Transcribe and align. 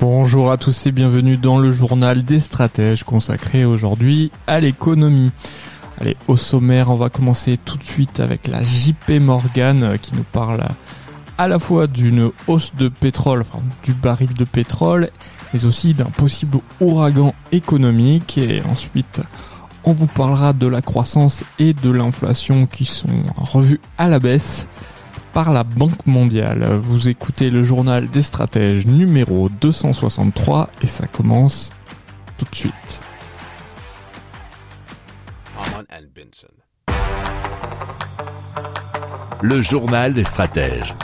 Bonjour 0.00 0.50
à 0.50 0.56
tous 0.56 0.86
et 0.86 0.92
bienvenue 0.92 1.36
dans 1.36 1.58
le 1.58 1.72
journal 1.72 2.24
des 2.24 2.40
stratèges 2.40 3.04
consacré 3.04 3.66
aujourd'hui 3.66 4.32
à 4.46 4.58
l'économie. 4.58 5.30
Allez, 6.00 6.16
au 6.26 6.38
sommaire, 6.38 6.88
on 6.88 6.94
va 6.94 7.10
commencer 7.10 7.58
tout 7.62 7.76
de 7.76 7.84
suite 7.84 8.18
avec 8.18 8.48
la 8.48 8.62
JP 8.62 9.20
Morgan 9.20 9.82
euh, 9.82 9.96
qui 9.98 10.14
nous 10.14 10.24
parle 10.24 10.64
à 11.36 11.48
la 11.48 11.58
fois 11.58 11.86
d'une 11.86 12.30
hausse 12.46 12.74
de 12.76 12.88
pétrole, 12.88 13.42
enfin 13.42 13.62
du 13.84 13.92
baril 13.92 14.32
de 14.32 14.44
pétrole, 14.44 15.10
mais 15.52 15.66
aussi 15.66 15.92
d'un 15.92 16.06
possible 16.06 16.60
ouragan 16.80 17.34
économique. 17.52 18.38
Et 18.38 18.62
ensuite, 18.62 19.20
on 19.84 19.92
vous 19.92 20.06
parlera 20.06 20.54
de 20.54 20.66
la 20.66 20.80
croissance 20.80 21.44
et 21.58 21.74
de 21.74 21.90
l'inflation 21.90 22.64
qui 22.64 22.86
sont 22.86 23.26
revues 23.36 23.80
à 23.98 24.08
la 24.08 24.18
baisse 24.18 24.66
par 25.32 25.52
la 25.52 25.64
Banque 25.64 26.06
mondiale. 26.06 26.80
Vous 26.82 27.08
écoutez 27.08 27.50
le 27.50 27.62
journal 27.62 28.08
des 28.08 28.22
stratèges 28.22 28.86
numéro 28.86 29.48
263 29.48 30.70
et 30.82 30.86
ça 30.86 31.06
commence 31.06 31.70
tout 32.38 32.46
de 32.50 32.54
suite. 32.54 33.00
Le 39.42 39.60
journal 39.60 40.14
des 40.14 40.24
stratèges. 40.24 40.94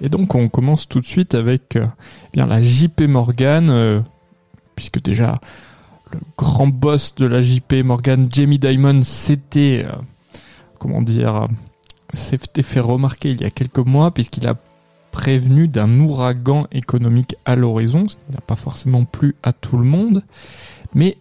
Et 0.00 0.08
donc 0.08 0.34
on 0.34 0.48
commence 0.48 0.88
tout 0.88 1.00
de 1.00 1.06
suite 1.06 1.34
avec 1.34 1.76
euh, 1.76 1.86
bien 2.32 2.46
la 2.46 2.62
JP 2.62 3.02
Morgan, 3.02 3.70
euh, 3.70 4.00
puisque 4.74 5.00
déjà 5.00 5.40
le 6.12 6.20
grand 6.36 6.68
boss 6.68 7.14
de 7.14 7.26
la 7.26 7.42
JP 7.42 7.84
Morgan, 7.84 8.28
Jamie 8.30 8.58
Dimon, 8.58 9.02
s'était, 9.02 9.86
euh, 9.86 9.96
comment 10.78 11.02
dire, 11.02 11.48
s'était 12.14 12.62
fait 12.62 12.80
remarquer 12.80 13.30
il 13.30 13.40
y 13.40 13.44
a 13.44 13.50
quelques 13.50 13.78
mois, 13.78 14.12
puisqu'il 14.12 14.46
a 14.46 14.56
prévenu 15.10 15.66
d'un 15.68 15.98
ouragan 15.98 16.66
économique 16.72 17.36
à 17.44 17.56
l'horizon, 17.56 18.08
ce 18.08 18.16
qui 18.16 18.32
n'a 18.32 18.40
pas 18.40 18.56
forcément 18.56 19.04
plu 19.04 19.34
à 19.42 19.52
tout 19.52 19.78
le 19.78 19.84
monde, 19.84 20.22
mais 20.94 21.16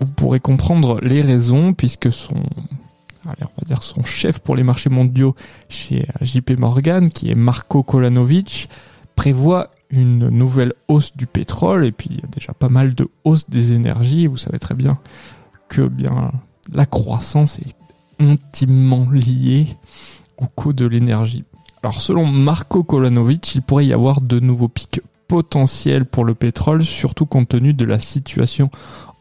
vous 0.00 0.12
pourrez 0.12 0.40
comprendre 0.40 0.98
les 1.02 1.22
raisons, 1.22 1.72
puisque 1.72 2.10
son, 2.10 2.42
allez, 3.26 3.42
on 3.42 3.60
va 3.60 3.66
dire 3.66 3.82
son 3.82 4.02
chef 4.02 4.40
pour 4.40 4.56
les 4.56 4.62
marchés 4.62 4.90
mondiaux 4.90 5.34
chez 5.68 6.06
euh, 6.20 6.24
JP 6.24 6.58
Morgan, 6.58 7.08
qui 7.08 7.30
est 7.30 7.34
Marco 7.34 7.82
Kolanovic, 7.82 8.68
prévoit 9.14 9.70
une 9.90 10.28
nouvelle 10.28 10.72
hausse 10.88 11.16
du 11.16 11.26
pétrole 11.26 11.84
et 11.84 11.92
puis 11.92 12.08
il 12.10 12.20
y 12.20 12.24
a 12.24 12.28
déjà 12.28 12.52
pas 12.52 12.68
mal 12.68 12.94
de 12.94 13.08
hausse 13.24 13.50
des 13.50 13.72
énergies. 13.72 14.26
Vous 14.26 14.36
savez 14.36 14.58
très 14.58 14.74
bien 14.74 14.98
que 15.68 15.82
bien 15.82 16.32
la 16.72 16.86
croissance 16.86 17.58
est 17.58 17.76
intimement 18.20 19.08
liée 19.10 19.66
au 20.38 20.46
coût 20.46 20.72
de 20.72 20.86
l'énergie. 20.86 21.44
Alors 21.82 22.00
selon 22.00 22.26
Marco 22.26 22.84
Kolanovic, 22.84 23.54
il 23.54 23.62
pourrait 23.62 23.86
y 23.86 23.92
avoir 23.92 24.20
de 24.20 24.38
nouveaux 24.38 24.68
pics 24.68 25.00
potentiels 25.28 26.04
pour 26.04 26.24
le 26.24 26.34
pétrole, 26.34 26.84
surtout 26.84 27.26
compte 27.26 27.48
tenu 27.48 27.72
de 27.72 27.84
la 27.84 27.98
situation 27.98 28.70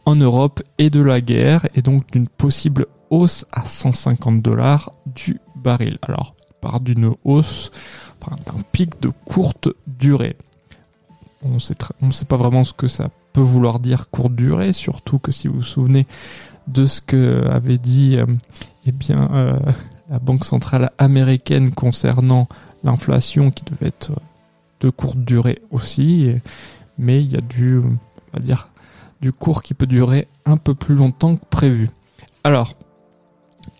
en 0.06 0.16
Europe 0.16 0.62
et 0.78 0.90
de 0.90 1.02
la 1.02 1.22
guerre, 1.22 1.68
et 1.76 1.82
donc 1.82 2.12
d'une 2.12 2.28
possible 2.28 2.88
hausse 3.10 3.46
à 3.52 3.66
150 3.66 4.42
dollars 4.42 4.92
du 5.06 5.40
baril. 5.56 6.00
Alors, 6.02 6.36
par 6.62 6.80
d'une 6.80 7.14
hausse, 7.24 7.72
d'un 8.46 8.62
pic 8.72 9.02
de 9.02 9.12
courte 9.26 9.70
durée. 9.88 10.36
On 11.42 11.54
ne 11.54 12.12
sait 12.12 12.26
pas 12.26 12.38
vraiment 12.38 12.64
ce 12.64 12.74
que 12.74 12.88
ça 12.88 13.10
peut 13.34 13.42
vouloir 13.42 13.80
dire 13.80 14.10
courte 14.10 14.36
durée, 14.36 14.74
surtout 14.74 15.20
que 15.20 15.32
si 15.32 15.48
vous 15.48 15.56
vous 15.56 15.62
souvenez 15.62 16.06
de 16.68 16.86
ce 16.86 17.02
que 17.02 17.48
avait 17.48 17.78
dit 17.78 18.18
euh, 18.18 18.26
eh 18.90 18.92
bien, 18.92 19.30
euh, 19.34 19.60
la 20.10 20.20
Banque 20.20 20.46
centrale 20.46 20.92
américaine 20.98 21.72
concernant 21.72 22.48
l'inflation 22.84 23.52
qui 23.52 23.64
devait 23.64 23.88
être 23.88 24.12
de 24.80 24.90
courte 24.90 25.20
durée 25.20 25.62
aussi, 25.72 26.34
mais 26.98 27.22
il 27.22 27.32
y 27.32 27.36
a 27.36 27.42
du, 27.42 27.78
on 27.78 27.98
va 28.34 28.40
dire, 28.40 28.70
du 29.22 29.32
cours 29.34 29.64
qui 29.64 29.74
peut 29.74 29.88
durer 29.88 30.28
un 30.46 30.58
peu 30.58 30.74
plus 30.74 30.96
longtemps 30.96 31.36
que 31.36 31.46
prévu. 31.50 31.90
Alors, 32.44 32.74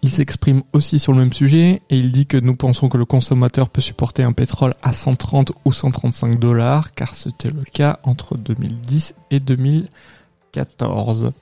il 0.02 0.12
s'exprime 0.12 0.64
aussi 0.74 1.00
sur 1.00 1.14
le 1.14 1.20
même 1.20 1.34
sujet 1.34 1.82
et 1.90 1.98
il 1.98 2.12
dit 2.12 2.26
que 2.26 2.38
nous 2.38 2.56
pensons 2.56 2.90
que 2.90 2.98
le 2.98 3.06
consommateur 3.06 3.70
peut 3.70 3.82
supporter 3.82 4.24
un 4.24 4.34
pétrole 4.34 4.74
à 4.82 4.94
130 4.94 5.52
ou 5.66 5.72
135 5.72 6.40
dollars 6.40 6.94
car 6.94 7.16
c'était 7.16 7.50
le 7.50 7.64
cas 7.64 8.00
entre 8.04 8.38
2010 8.38 9.16
et 9.32 9.40
2014. 9.40 11.34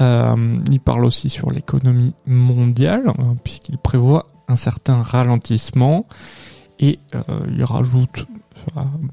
Euh, 0.00 0.58
il 0.70 0.80
parle 0.80 1.04
aussi 1.06 1.28
sur 1.30 1.50
l'économie 1.50 2.12
mondiale 2.26 3.08
euh, 3.18 3.22
puisqu'il 3.42 3.78
prévoit 3.78 4.26
un 4.46 4.56
certain 4.56 5.02
ralentissement 5.02 6.04
et 6.78 6.98
euh, 7.14 7.20
il 7.50 7.64
rajoute, 7.64 8.26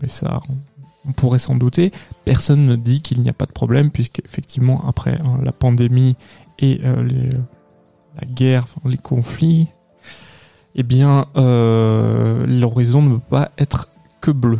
mais 0.02 0.10
ça 0.10 0.42
on- 0.50 0.58
on 1.08 1.12
pourrait 1.14 1.40
s'en 1.40 1.56
douter, 1.56 1.92
personne 2.26 2.66
ne 2.66 2.76
dit 2.76 3.02
qu'il 3.02 3.22
n'y 3.22 3.30
a 3.30 3.34
pas 3.34 3.46
de 3.46 3.52
problème 3.52 3.92
puisqu'effectivement 3.92 4.86
après 4.88 5.18
hein, 5.26 5.40
la 5.42 5.52
pandémie 5.54 6.16
et 6.60 6.82
euh, 6.84 7.02
les, 7.04 7.30
la 7.30 8.28
guerre, 8.28 8.64
enfin, 8.64 8.90
les 8.90 8.98
conflits, 8.98 9.68
eh 10.76 10.84
bien, 10.84 11.26
euh, 11.38 12.46
l'horizon 12.48 13.02
ne 13.02 13.16
peut 13.16 13.22
pas 13.30 13.52
être 13.58 13.90
que 14.22 14.32
bleu. 14.32 14.60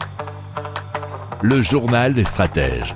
Le 1.43 1.61
journal 1.61 2.13
des 2.13 2.23
stratèges. 2.23 2.95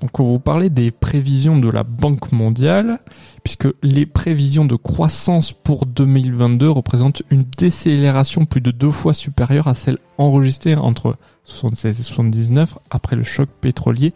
Donc 0.00 0.18
on 0.18 0.24
vous 0.24 0.38
parler 0.40 0.70
des 0.70 0.90
prévisions 0.90 1.56
de 1.56 1.70
la 1.70 1.84
Banque 1.84 2.32
mondiale, 2.32 2.98
puisque 3.44 3.68
les 3.82 4.06
prévisions 4.06 4.64
de 4.64 4.74
croissance 4.74 5.52
pour 5.52 5.86
2022 5.86 6.68
représentent 6.68 7.22
une 7.30 7.44
décélération 7.56 8.44
plus 8.44 8.60
de 8.60 8.72
deux 8.72 8.90
fois 8.90 9.14
supérieure 9.14 9.68
à 9.68 9.74
celle 9.74 9.98
enregistrée 10.18 10.74
entre 10.76 11.16
76 11.44 12.00
et 12.00 12.02
79 12.02 12.78
après 12.90 13.16
le 13.16 13.22
choc 13.22 13.48
pétrolier 13.60 14.14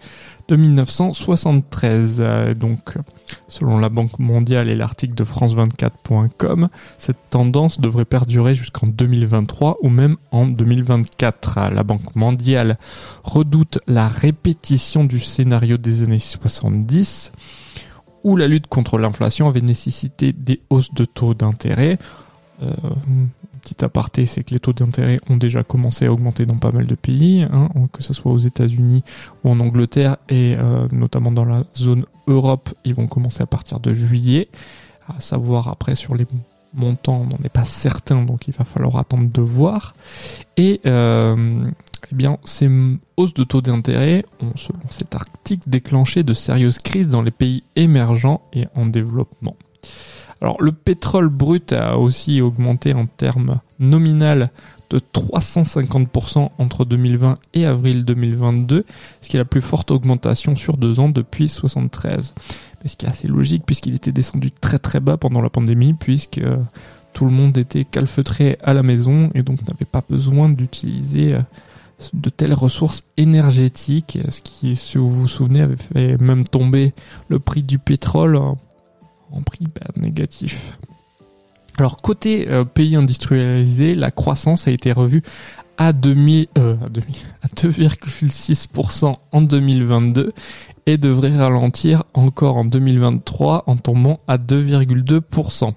de 0.49 0.57
1973. 0.57 2.17
Euh, 2.21 2.55
Donc 2.55 2.95
selon 3.47 3.79
la 3.79 3.89
Banque 3.89 4.19
mondiale 4.19 4.69
et 4.69 4.75
l'article 4.75 5.15
de 5.15 5.25
France24.com, 5.25 6.69
cette 6.99 7.31
tendance 7.31 7.81
devrait 7.81 8.05
perdurer 8.05 8.55
jusqu'en 8.55 8.87
2023 8.87 9.79
ou 9.83 9.89
même 9.89 10.17
en 10.31 10.47
2024. 10.47 11.71
La 11.73 11.83
Banque 11.83 12.17
mondiale 12.17 12.79
redoute 13.25 13.79
la 13.87 14.09
répétition 14.09 15.05
du 15.05 15.21
scénario 15.21 15.77
des 15.77 16.03
années 16.03 16.19
70 16.19 17.33
où 18.25 18.37
la 18.37 18.49
lutte 18.49 18.67
contre 18.67 18.99
l'inflation 18.99 19.49
avait 19.49 19.61
nécessité 19.61 20.33
des 20.33 20.61
hausses 20.71 20.93
de 20.93 21.05
taux 21.05 21.35
d'intérêt. 21.35 21.99
Euh, 22.63 22.73
petit 23.59 23.85
aparté, 23.85 24.27
c'est 24.27 24.45
que 24.45 24.53
les 24.53 24.61
taux 24.61 24.73
d'intérêt 24.73 25.19
ont 25.29 25.37
déjà 25.37 25.63
commencé 25.63 26.07
à 26.07 26.13
augmenter 26.13 26.47
dans 26.47 26.57
pas 26.57 26.71
mal 26.71 26.87
de 26.87 26.95
pays, 26.95 27.43
hein, 27.43 27.69
que 27.93 28.03
ce 28.03 28.13
soit 28.13 28.33
aux 28.33 28.39
États-Unis 28.39 29.03
ou 29.45 29.51
en 29.51 29.61
Angleterre, 29.61 30.17
et 30.29 30.57
euh, 30.59 30.89
notamment 30.93 31.33
dans 31.33 31.45
la 31.45 31.65
zone 31.77 32.05
Europe, 32.27 32.71
ils 32.85 32.95
vont 32.95 33.07
commencer 33.07 33.43
à 33.43 33.47
partir 33.47 33.81
de 33.81 33.93
juillet. 33.95 34.49
À 35.07 35.21
savoir 35.21 35.69
après 35.69 35.95
sur 35.95 36.15
les 36.15 36.27
montants, 36.75 37.23
on 37.23 37.25
n'en 37.25 37.43
est 37.45 37.49
pas 37.49 37.65
certain, 37.65 38.23
donc 38.25 38.49
il 38.49 38.55
va 38.55 38.65
falloir 38.65 38.97
attendre 38.97 39.31
de 39.31 39.43
voir. 39.43 39.95
Et 40.57 40.81
euh, 40.87 41.71
eh 42.11 42.15
bien, 42.15 42.39
ces 42.45 42.69
hausses 43.17 43.35
de 43.35 43.45
taux 43.45 43.61
d'intérêt 43.61 44.25
ont, 44.41 44.57
selon 44.57 44.81
cet 44.91 45.15
article, 45.15 45.69
déclenché 45.69 46.23
de 46.23 46.35
sérieuses 46.35 46.79
crises 46.79 47.09
dans 47.09 47.23
les 47.23 47.31
pays 47.31 47.65
émergents 47.77 48.43
et 48.53 48.67
en 48.75 48.87
développement. 48.87 49.57
Alors, 50.41 50.61
le 50.63 50.73
pétrole 50.73 51.29
brut 51.29 51.73
a 51.73 51.99
aussi 51.99 52.41
augmenté 52.41 52.95
en 52.95 53.07
termes 53.07 53.61
nominal 53.79 54.51
de 54.91 54.99
350% 54.99 56.51
entre 56.59 56.85
2020 56.85 57.35
et 57.55 57.67
avril 57.67 58.05
2022, 58.05 58.85
ce 59.21 59.29
qui 59.29 59.37
est 59.37 59.41
la 59.41 59.45
plus 59.45 59.61
forte 59.61 59.91
augmentation 59.91 60.57
sur 60.57 60.77
deux 60.77 60.99
ans 61.01 61.09
depuis 61.09 61.49
73. 61.49 62.35
Mais 62.83 62.89
ce 62.89 62.97
qui 62.97 63.07
est 63.07 63.09
assez 63.09 63.29
logique 63.29 63.65
puisqu'il 63.67 63.95
était 63.95 64.13
descendu 64.13 64.51
très 64.51 64.79
très 64.79 65.01
bas 65.01 65.17
pendant 65.17 65.43
la 65.43 65.51
pandémie, 65.51 65.93
puisque 65.93 66.39
euh, 66.39 66.57
tout 67.13 67.25
le 67.25 67.31
monde 67.31 67.59
était 67.59 67.85
calfeutré 67.85 68.59
à 68.63 68.73
la 68.73 68.83
maison 68.83 69.31
et 69.35 69.43
donc 69.43 69.61
n'avait 69.69 69.85
pas 69.85 70.03
besoin 70.09 70.49
d'utiliser 70.49 71.35
euh, 71.35 71.41
de 72.15 72.31
telles 72.31 72.55
ressources 72.55 73.03
énergétiques, 73.17 74.19
ce 74.29 74.41
qui, 74.41 74.77
si 74.77 74.99
vous 74.99 75.11
vous 75.11 75.29
souvenez, 75.29 75.61
avait 75.61 75.77
fait 75.77 76.17
même 76.21 76.45
tomber 76.45 76.93
le 77.29 77.41
prix 77.41 77.65
du 77.65 77.79
pétrole 77.79 78.41
en 79.33 79.43
prix 79.43 79.67
négatif. 79.97 80.79
Alors 81.79 82.01
côté 82.01 82.49
euh, 82.49 82.65
pays 82.65 82.97
industrialisé, 82.97 83.95
la 83.95 84.11
croissance 84.11 84.67
a 84.67 84.73
été 84.73 84.93
revue 84.93 85.23
à, 85.77 85.91
euh, 85.91 85.91
à 85.91 85.93
2,6% 86.91 89.15
en 89.31 89.43
2022 89.43 90.33
et 90.87 90.97
devrait 90.97 91.37
ralentir 91.37 92.03
encore 92.15 92.57
en 92.57 92.65
2023 92.65 93.65
en 93.67 93.77
tombant 93.77 94.21
à 94.27 94.39
2,2%. 94.39 95.75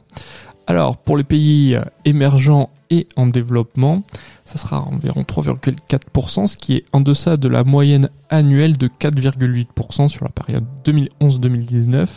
Alors 0.65 0.97
pour 0.97 1.17
les 1.17 1.23
pays 1.23 1.77
émergents 2.05 2.71
et 2.89 3.07
en 3.15 3.27
développement, 3.27 4.01
ça 4.45 4.57
sera 4.57 4.81
environ 4.81 5.21
3,4%, 5.21 6.47
ce 6.47 6.57
qui 6.57 6.77
est 6.77 6.85
en 6.93 7.01
deçà 7.01 7.37
de 7.37 7.47
la 7.47 7.63
moyenne 7.63 8.09
annuelle 8.29 8.75
de 8.77 8.87
4,8% 8.87 10.07
sur 10.07 10.25
la 10.25 10.31
période 10.31 10.65
2011-2019 10.83 12.07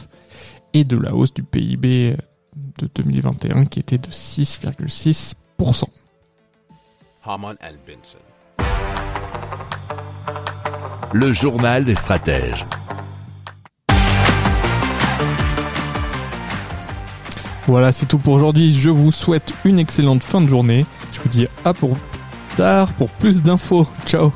et 0.75 0.85
de 0.85 0.99
la 0.99 1.15
hausse 1.15 1.33
du 1.33 1.43
PIB 1.43 2.17
de 2.79 2.89
2021 2.95 3.65
qui 3.67 3.81
était 3.81 3.99
de 3.99 4.11
6,6%. 4.11 5.85
Le 11.13 11.33
journal 11.33 11.85
des 11.85 11.95
stratèges. 11.95 12.67
Voilà, 17.67 17.93
c'est 17.93 18.05
tout 18.07 18.19
pour 18.19 18.35
aujourd'hui. 18.35 18.75
Je 18.75 18.91
vous 18.91 19.11
souhaite 19.11 19.55
une 19.65 19.79
excellente 19.79 20.23
fin 20.23 20.43
de 20.43 20.49
journée. 20.49 20.85
Je 21.13 21.21
vous 21.21 21.31
dis 21.31 21.47
à 21.65 21.73
pour 21.73 21.97
tard 22.57 22.93
pour 22.95 23.09
plus 23.11 23.43
d'infos. 23.43 23.87
Ciao. 24.07 24.33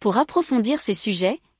Pour 0.00 0.16
approfondir 0.16 0.80
ces 0.80 0.94
sujets, 0.94 1.40